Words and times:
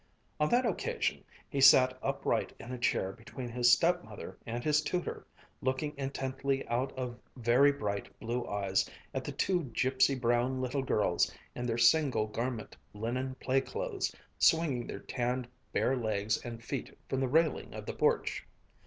On 0.39 0.49
that 0.49 0.65
occasion 0.65 1.23
he 1.47 1.61
sat 1.61 1.95
upright 2.01 2.53
in 2.59 2.71
a 2.71 2.79
chair 2.79 3.11
between 3.11 3.49
his 3.49 3.71
stepmother 3.71 4.35
and 4.47 4.63
his 4.63 4.81
tutor, 4.81 5.27
looking 5.61 5.93
intently 5.95 6.67
out 6.69 6.91
of 6.97 7.19
very 7.35 7.71
bright 7.71 8.09
blue 8.19 8.47
eyes 8.47 8.89
at 9.13 9.23
the 9.23 9.31
two 9.31 9.65
gipsy 9.65 10.15
brown 10.15 10.59
little 10.59 10.81
girls 10.81 11.31
in 11.53 11.67
their 11.67 11.77
single 11.77 12.25
garment 12.25 12.75
linen 12.95 13.35
play 13.35 13.61
clothes, 13.61 14.11
swinging 14.39 14.87
their 14.87 15.01
tanned 15.01 15.47
bare 15.71 15.95
legs 15.95 16.43
and 16.43 16.63
feet 16.63 16.97
from 17.07 17.19
the 17.19 17.27
railing 17.29 17.71
of 17.75 17.85
the 17.85 17.93
porch. 17.93 18.47